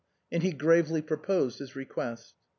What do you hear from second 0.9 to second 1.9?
proposed his